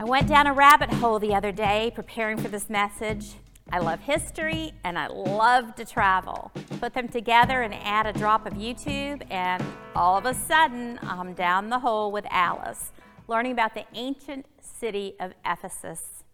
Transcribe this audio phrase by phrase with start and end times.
[0.00, 3.34] I went down a rabbit hole the other day preparing for this message.
[3.70, 6.50] I love history and I love to travel.
[6.80, 9.62] Put them together and add a drop of YouTube, and
[9.94, 12.92] all of a sudden, I'm down the hole with Alice,
[13.28, 16.24] learning about the ancient city of Ephesus.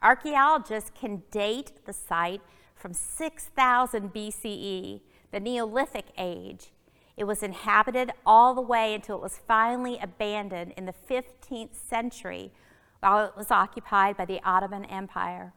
[0.00, 2.42] Archaeologists can date the site
[2.76, 5.00] from 6000 BCE,
[5.32, 6.68] the Neolithic age.
[7.16, 12.52] It was inhabited all the way until it was finally abandoned in the 15th century
[13.00, 15.52] while it was occupied by the Ottoman Empire.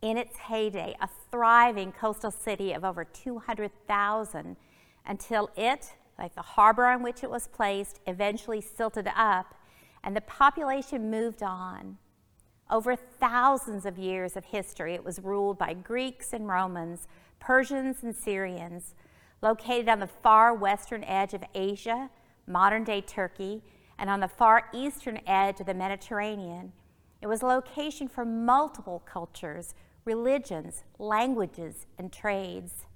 [0.00, 4.56] In its heyday, a thriving coastal city of over 200,000
[5.06, 9.54] until it, like the harbor on which it was placed, eventually silted up
[10.04, 11.98] and the population moved on.
[12.70, 17.06] Over thousands of years of history, it was ruled by Greeks and Romans,
[17.38, 18.94] Persians and Syrians,
[19.42, 22.10] located on the far western edge of Asia,
[22.46, 23.62] modern day Turkey,
[23.98, 26.72] and on the far eastern edge of the Mediterranean.
[27.20, 32.86] It was a location for multiple cultures, religions, languages, and trades.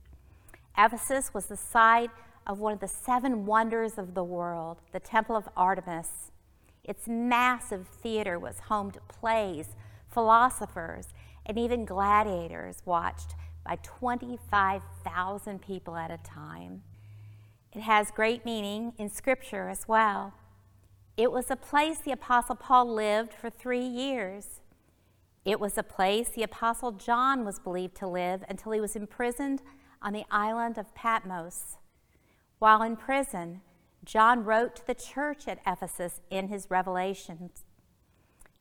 [0.77, 2.11] Ephesus was the site
[2.47, 6.31] of one of the seven wonders of the world, the Temple of Artemis.
[6.85, 9.75] Its massive theater was home to plays,
[10.13, 11.09] philosophers,
[11.45, 16.83] and even gladiators watched by 25,000 people at a time.
[17.73, 20.35] It has great meaning in Scripture as well.
[21.17, 24.61] It was a place the Apostle Paul lived for three years.
[25.47, 29.63] It was a place the Apostle John was believed to live until he was imprisoned
[30.03, 31.79] on the island of Patmos.
[32.59, 33.63] While in prison,
[34.05, 37.65] John wrote to the church at Ephesus in his revelations.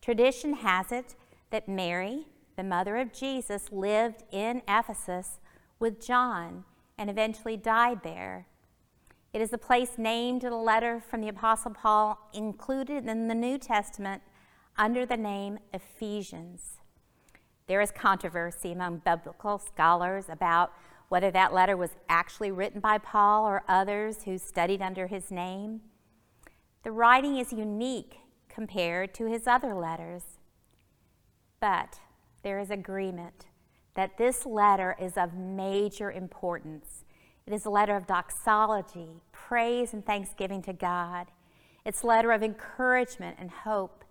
[0.02, 1.16] Tradition has it
[1.50, 5.40] that Mary, the mother of Jesus, lived in Ephesus
[5.78, 6.64] with John
[6.98, 8.48] and eventually died there.
[9.36, 13.36] It is a place named in a letter from the Apostle Paul included in the
[13.36, 14.22] New Testament
[14.78, 16.78] under the name Ephesians.
[17.68, 20.72] There is controversy among biblical scholars about
[21.10, 25.82] whether that letter was actually written by Paul or others who studied under his name.
[26.84, 30.24] The writing is unique compared to his other letters.
[31.60, 32.00] But
[32.42, 33.48] there is agreement
[33.96, 37.04] that this letter is of major importance
[37.48, 41.28] it is a letter of doxology, praise, and thanksgiving to God.
[41.86, 44.04] It's a letter of encouragement and hope.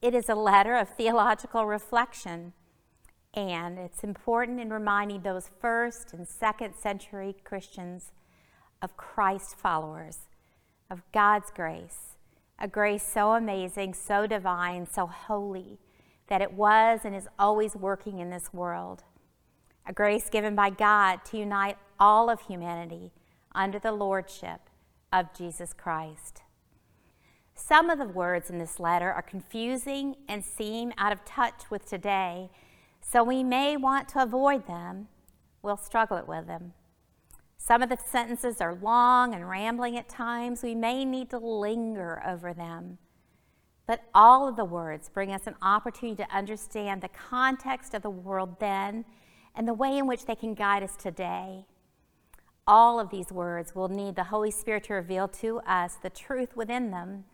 [0.00, 2.54] It is a letter of theological reflection.
[3.34, 8.12] And it's important in reminding those first and second century Christians
[8.80, 10.20] of Christ followers,
[10.90, 12.16] of God's grace,
[12.58, 15.78] a grace so amazing, so divine, so holy,
[16.28, 19.04] that it was and is always working in this world.
[19.86, 23.12] A grace given by God to unite all of humanity
[23.54, 24.60] under the lordship
[25.12, 26.42] of Jesus Christ.
[27.54, 31.84] Some of the words in this letter are confusing and seem out of touch with
[31.86, 32.50] today,
[33.02, 35.08] so we may want to avoid them.
[35.62, 36.72] We'll struggle with them.
[37.58, 40.62] Some of the sentences are long and rambling at times.
[40.62, 42.96] We may need to linger over them.
[43.86, 48.10] But all of the words bring us an opportunity to understand the context of the
[48.10, 49.04] world then
[49.54, 51.66] and the way in which they can guide us today
[52.66, 56.56] all of these words will need the Holy Spirit to reveal to us the truth
[56.56, 57.24] within them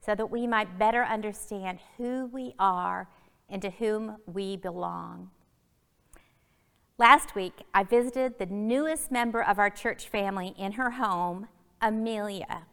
[0.00, 3.08] so that we might better understand who we are
[3.48, 5.30] and to whom we belong.
[6.98, 11.48] Last week, I visited the newest member of our church family in her home,
[11.80, 12.66] Amelia.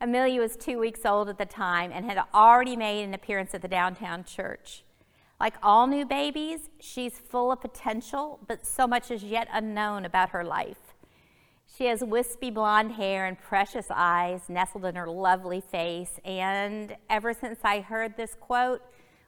[0.00, 3.62] Amelia was two weeks old at the time and had already made an appearance at
[3.62, 4.82] the downtown church.
[5.38, 10.30] Like all new babies, she's full of potential, but so much is yet unknown about
[10.30, 10.85] her life.
[11.66, 16.18] She has wispy blonde hair and precious eyes nestled in her lovely face.
[16.24, 18.82] And ever since I heard this quote,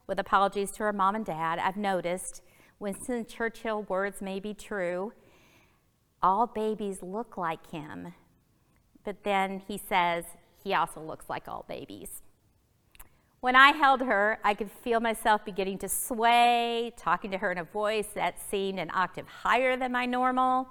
[0.07, 2.43] with apologies to her mom and dad, I've noticed
[2.79, 5.13] Winston Churchill words may be true.
[6.23, 8.15] All babies look like him.
[9.05, 10.25] But then he says
[10.63, 12.23] he also looks like all babies.
[13.41, 17.59] When I held her, I could feel myself beginning to sway, talking to her in
[17.59, 20.67] a voice that seemed an octave higher than my normal.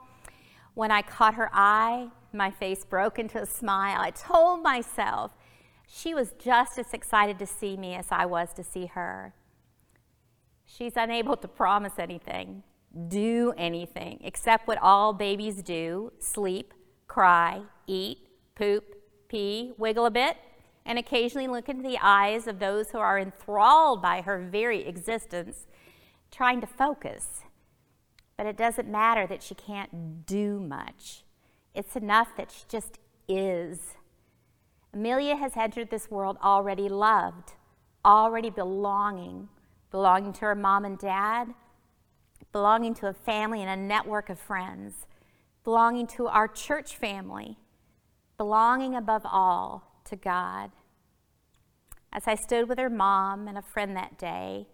[0.77, 3.99] When I caught her eye, my face broke into a smile.
[3.99, 5.31] I told myself
[5.87, 9.33] she was just as excited to see me as I was to see her.
[10.67, 12.61] She's unable to promise anything,
[13.07, 16.75] do anything, except what all babies do sleep,
[17.07, 18.19] cry, eat,
[18.53, 18.83] poop,
[19.29, 20.37] pee, wiggle a bit,
[20.85, 25.65] and occasionally look into the eyes of those who are enthralled by her very existence,
[26.29, 27.41] trying to focus
[28.37, 31.23] but it doesn't matter that she can't do much.
[31.73, 33.95] It's enough that she just is.
[34.93, 37.53] Amelia has entered this world already loved,
[38.05, 39.49] already belonging,
[39.91, 41.53] belonging to her mom and dad,
[42.51, 45.07] belonging to a family and a network of friends,
[45.63, 47.57] belonging to our church family,
[48.37, 50.71] belonging above all to God.
[52.13, 54.67] As I stood with her mom and a friend that day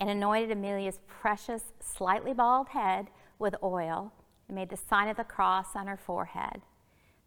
[0.00, 3.08] and anointed Amelia's precious, slightly bald head
[3.38, 4.12] with oil
[4.48, 6.62] and made the sign of the cross on her forehead,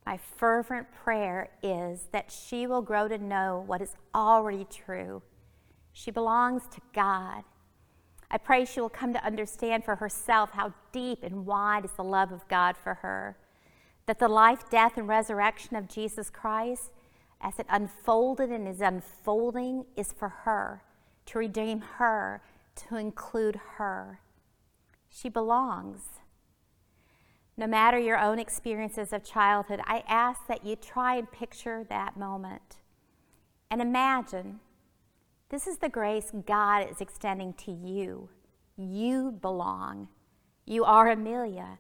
[0.05, 5.21] my fervent prayer is that she will grow to know what is already true.
[5.93, 7.43] She belongs to God.
[8.29, 12.03] I pray she will come to understand for herself how deep and wide is the
[12.03, 13.37] love of God for her.
[14.07, 16.91] That the life, death, and resurrection of Jesus Christ,
[17.39, 20.81] as it unfolded and is unfolding, is for her,
[21.27, 22.41] to redeem her,
[22.75, 24.19] to include her.
[25.09, 26.01] She belongs.
[27.55, 32.17] No matter your own experiences of childhood, I ask that you try and picture that
[32.17, 32.77] moment
[33.73, 34.59] and imagine
[35.49, 38.29] this is the grace God is extending to you.
[38.77, 40.09] You belong.
[40.63, 41.79] You are Amelia,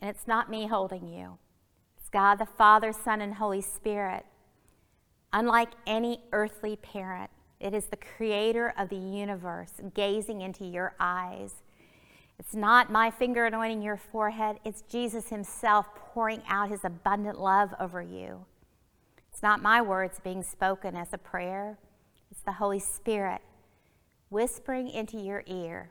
[0.00, 1.38] and it's not me holding you.
[1.96, 4.26] It's God the Father, Son, and Holy Spirit.
[5.32, 7.30] Unlike any earthly parent,
[7.62, 11.54] it is the creator of the universe gazing into your eyes
[12.44, 17.72] it's not my finger anointing your forehead, it's Jesus Himself pouring out His abundant love
[17.78, 18.44] over you.
[19.32, 21.78] It's not my words being spoken as a prayer,
[22.32, 23.42] it's the Holy Spirit
[24.28, 25.90] whispering into your ear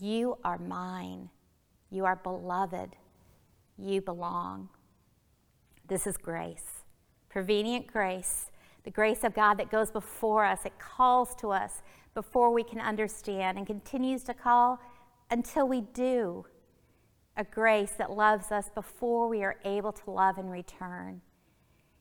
[0.00, 1.28] You are mine.
[1.90, 2.96] You are beloved.
[3.78, 4.68] You belong.
[5.86, 6.82] This is grace,
[7.28, 8.50] prevenient grace,
[8.84, 10.64] the grace of God that goes before us.
[10.64, 11.82] It calls to us
[12.14, 14.80] before we can understand and continues to call
[15.30, 16.44] until we do
[17.36, 21.22] a grace that loves us before we are able to love in return.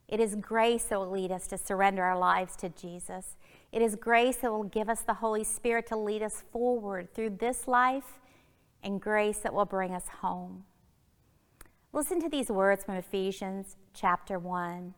[0.07, 3.37] It is grace that will lead us to surrender our lives to Jesus.
[3.71, 7.37] It is grace that will give us the Holy Spirit to lead us forward through
[7.39, 8.19] this life
[8.83, 10.65] and grace that will bring us home.
[11.93, 14.93] Listen to these words from Ephesians chapter 1,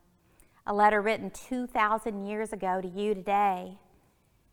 [0.65, 3.77] a letter written 2,000 years ago to you today.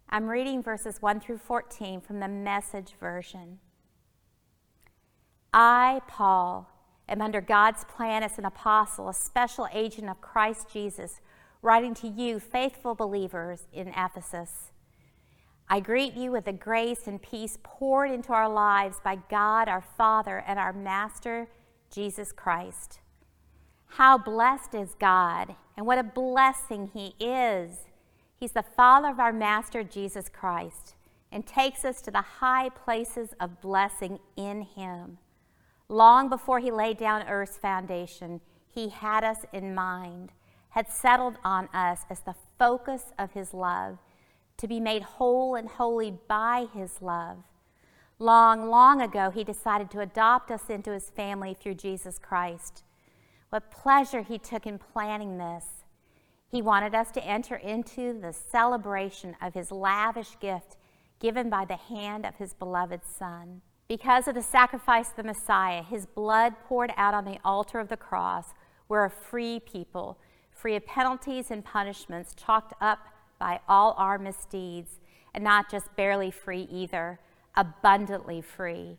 [0.08, 3.58] I'm reading verses 1 through 14 from the message version.
[5.52, 6.68] I, Paul,
[7.08, 11.20] am under God's plan as an apostle, a special agent of Christ Jesus,
[11.62, 14.72] writing to you, faithful believers in Ephesus.
[15.68, 19.84] I greet you with the grace and peace poured into our lives by God our
[19.96, 21.46] Father and our Master,
[21.92, 22.98] Jesus Christ.
[23.86, 27.86] How blessed is God, and what a blessing He is.
[28.38, 30.94] He's the Father of our Master, Jesus Christ,
[31.32, 35.16] and takes us to the high places of blessing in Him.
[35.88, 40.32] Long before he laid down earth's foundation, he had us in mind,
[40.68, 43.96] had settled on us as the focus of his love,
[44.58, 47.38] to be made whole and holy by his love.
[48.18, 52.84] Long, long ago, he decided to adopt us into his family through Jesus Christ.
[53.50, 55.66] What pleasure he took in planning this.
[56.48, 60.76] He wanted us to enter into the celebration of his lavish gift
[61.18, 63.60] given by the hand of his beloved Son.
[63.88, 67.88] Because of the sacrifice of the Messiah, his blood poured out on the altar of
[67.88, 68.54] the cross,
[68.88, 70.18] we're a free people,
[70.52, 73.00] free of penalties and punishments chalked up
[73.40, 75.00] by all our misdeeds,
[75.34, 77.18] and not just barely free either,
[77.56, 78.96] abundantly free.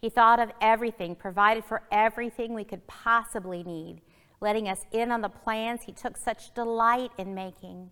[0.00, 4.00] He thought of everything, provided for everything we could possibly need,
[4.40, 7.90] letting us in on the plans he took such delight in making.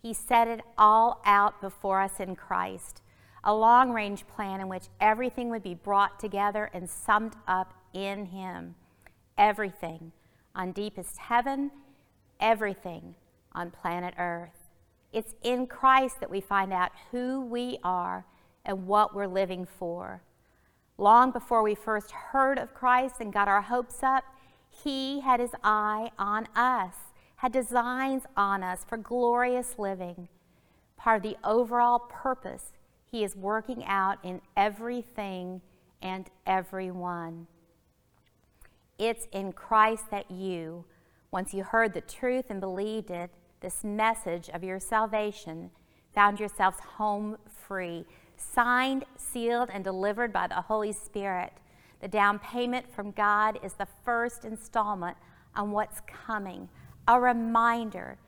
[0.00, 3.02] He set it all out before us in Christ
[3.44, 8.26] a long range plan in which everything would be brought together and summed up in
[8.26, 8.74] Him.
[9.36, 10.12] Everything
[10.54, 11.70] on deepest heaven,
[12.38, 13.14] everything
[13.52, 14.70] on planet Earth.
[15.12, 18.24] It's in Christ that we find out who we are
[18.64, 20.22] and what we're living for.
[21.02, 24.22] Long before we first heard of Christ and got our hopes up,
[24.70, 26.94] He had His eye on us,
[27.38, 30.28] had designs on us for glorious living.
[30.96, 32.70] Part of the overall purpose
[33.10, 35.60] he is working out in everything
[36.00, 37.48] and everyone.
[38.96, 40.84] It's in Christ that you,
[41.32, 45.72] once you heard the truth and believed it, this message of your salvation,
[46.14, 48.04] found yourselves home free,
[48.54, 51.52] signed, sealed, and delivered by the Holy Spirit.
[52.00, 55.16] The down payment from God is the first installment
[55.54, 56.68] on what's coming,
[57.06, 58.18] a reminder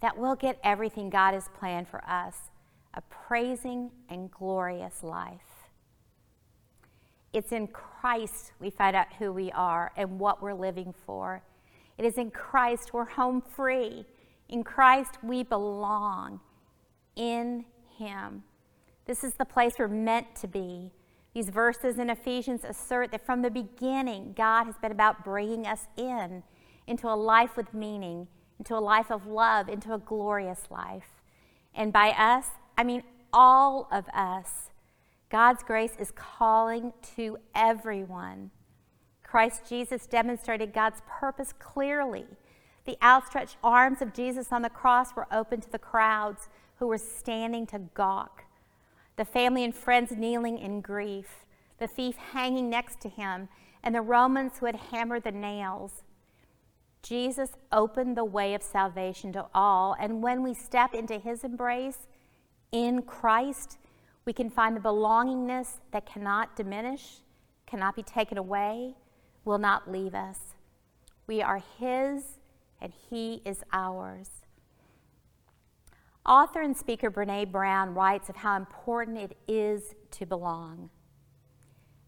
[0.00, 2.36] that we'll get everything God has planned for us
[2.94, 5.40] a praising and glorious life.
[7.32, 11.42] It's in Christ we find out who we are and what we're living for.
[11.96, 14.04] It is in Christ we're home free.
[14.48, 16.40] In Christ we belong.
[17.16, 17.64] In
[17.96, 18.42] Him.
[19.06, 20.90] This is the place we're meant to be.
[21.34, 25.86] These verses in Ephesians assert that from the beginning, God has been about bringing us
[25.96, 26.42] in,
[26.86, 28.28] into a life with meaning,
[28.58, 31.22] into a life of love, into a glorious life.
[31.74, 34.70] And by us, I mean all of us.
[35.30, 38.50] God's grace is calling to everyone.
[39.22, 42.26] Christ Jesus demonstrated God's purpose clearly.
[42.84, 46.98] The outstretched arms of Jesus on the cross were open to the crowds who were
[46.98, 48.44] standing to gawk.
[49.16, 51.44] The family and friends kneeling in grief,
[51.78, 53.48] the thief hanging next to him,
[53.82, 56.02] and the Romans who had hammered the nails.
[57.02, 62.06] Jesus opened the way of salvation to all, and when we step into his embrace
[62.70, 63.78] in Christ,
[64.24, 67.18] we can find the belongingness that cannot diminish,
[67.66, 68.94] cannot be taken away,
[69.44, 70.54] will not leave us.
[71.26, 72.38] We are His
[72.80, 74.41] and He is ours.
[76.24, 80.88] Author and speaker Brene Brown writes of how important it is to belong.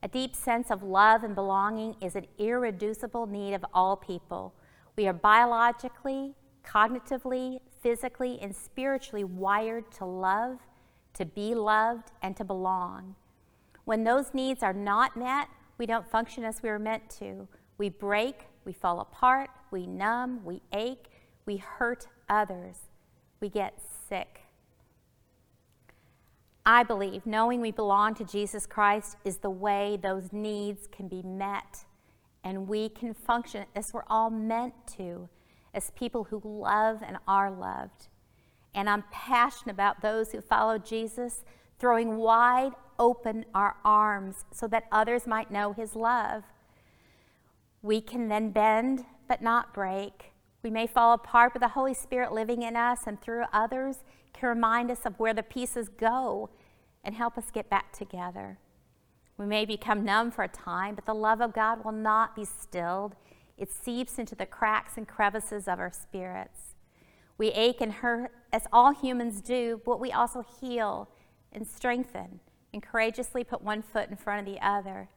[0.05, 4.55] A deep sense of love and belonging is an irreducible need of all people.
[4.97, 10.59] We are biologically, cognitively, physically, and spiritually wired to love,
[11.15, 13.17] to be loved, and to belong.
[13.85, 17.49] When those needs are not met, we don't function as we were meant to.
[17.79, 21.11] We break, we fall apart, we numb, we ache,
[21.47, 22.77] we hurt others,
[23.41, 24.41] we get sick.
[26.67, 31.23] I believe knowing we belong to Jesus Christ is the way those needs can be
[31.23, 31.85] met
[32.43, 35.29] and we can function as we're all meant to,
[35.73, 38.09] as people who love and are loved.
[38.75, 41.45] And I'm passionate about those who follow Jesus,
[41.79, 46.45] throwing wide open our arms so that others might know His love.
[47.83, 50.34] We can then bend but not break.
[50.65, 53.99] We may fall apart, but the Holy Spirit living in us and through others
[54.33, 56.49] can remind us of where the pieces go
[57.05, 58.59] and help us get back together.
[59.37, 62.47] We may become numb for a time, but the love of God will not be
[62.47, 63.15] stilled.
[63.59, 66.75] It seeps into the cracks and crevices of our spirits.
[67.37, 71.11] We ache and hurt as all humans do, but we also heal
[71.53, 72.41] and strengthen
[72.73, 75.11] and courageously put one foot in front of the other.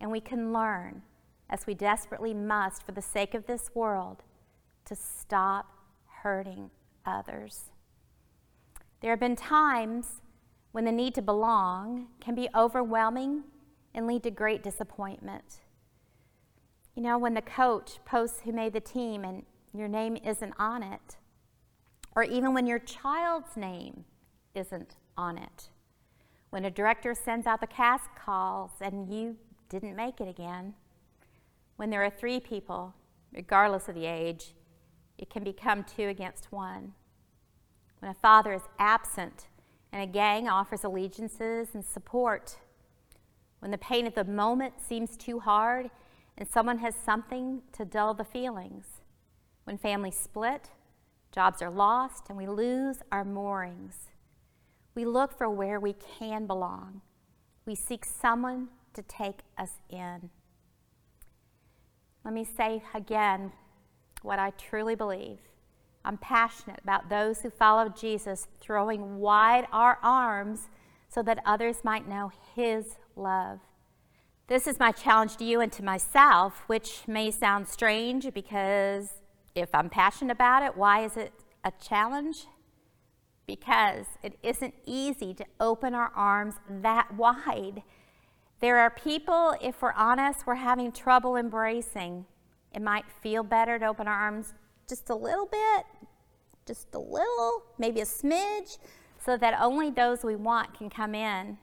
[0.00, 1.02] And we can learn,
[1.48, 4.22] as we desperately must for the sake of this world,
[4.84, 5.66] to stop
[6.22, 6.70] hurting
[7.06, 7.70] others.
[9.00, 10.20] There have been times
[10.72, 13.44] when the need to belong can be overwhelming
[13.94, 15.60] and lead to great disappointment.
[16.94, 20.82] You know, when the coach posts who made the team and your name isn't on
[20.82, 21.16] it,
[22.14, 24.04] or even when your child's name
[24.54, 25.70] isn't on it.
[26.50, 29.36] When a director sends out the cast calls and you
[29.68, 30.74] didn't make it again.
[31.76, 32.94] When there are three people,
[33.32, 34.54] regardless of the age,
[35.20, 36.94] it can become two against one.
[37.98, 39.48] When a father is absent
[39.92, 42.56] and a gang offers allegiances and support.
[43.58, 45.90] When the pain of the moment seems too hard
[46.38, 48.86] and someone has something to dull the feelings.
[49.64, 50.70] When families split,
[51.32, 54.08] jobs are lost, and we lose our moorings.
[54.94, 57.02] We look for where we can belong.
[57.66, 60.30] We seek someone to take us in.
[62.24, 63.52] Let me say again
[64.22, 65.38] what I truly believe.
[66.04, 70.68] I'm passionate about those who follow Jesus, throwing wide our arms
[71.08, 73.60] so that others might know His love.
[74.46, 79.10] This is my challenge to you and to myself, which may sound strange because
[79.54, 81.32] if I'm passionate about it, why is it
[81.64, 82.46] a challenge?
[83.50, 87.82] because it isn't easy to open our arms that wide.
[88.60, 92.26] There are people, if we're honest, we're having trouble embracing.
[92.74, 94.54] It might feel better to open our arms
[94.88, 95.86] just a little bit,
[96.66, 98.78] just a little, maybe a smidge,
[99.18, 101.58] so that only those we want can come in.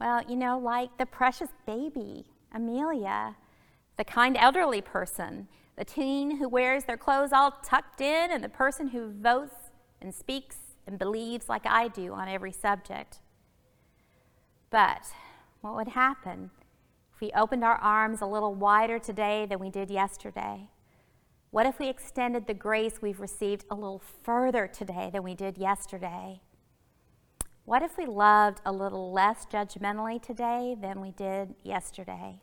[0.00, 3.36] Well, you know, like the precious baby, Amelia,
[3.96, 8.48] the kind elderly person, the teen who wears their clothes all tucked in, and the
[8.48, 13.18] person who votes and speaks and believes like I do on every subject.
[14.70, 15.06] But
[15.60, 16.50] what would happen
[17.18, 20.68] if we opened our arms a little wider today than we did yesterday?
[21.50, 25.58] What if we extended the grace we've received a little further today than we did
[25.58, 26.40] yesterday?
[27.64, 32.38] What if we loved a little less judgmentally today than we did yesterday?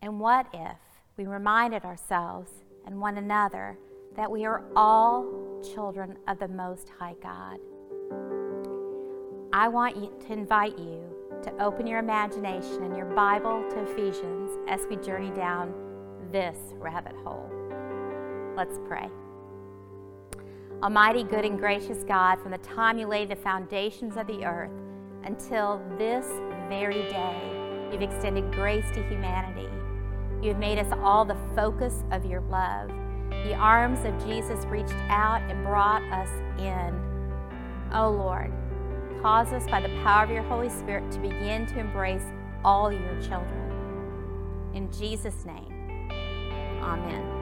[0.00, 0.78] And what if
[1.16, 2.50] we reminded ourselves
[2.86, 3.78] and one another
[4.16, 7.58] that we are all children of the Most High God.
[9.52, 11.11] I want to invite you
[11.42, 15.74] to open your imagination and your Bible to Ephesians as we journey down
[16.30, 17.50] this rabbit hole.
[18.56, 19.08] Let's pray.
[20.82, 24.70] Almighty, good, and gracious God, from the time you laid the foundations of the earth
[25.24, 26.26] until this
[26.68, 29.68] very day, you've extended grace to humanity.
[30.42, 32.88] You've made us all the focus of your love.
[33.44, 37.00] The arms of Jesus reached out and brought us in.
[37.92, 38.52] Oh Lord,
[39.22, 42.24] cause us by the power of your Holy Spirit to begin to embrace
[42.64, 43.70] all your children.
[44.74, 46.10] In Jesus' name,
[46.82, 47.41] amen.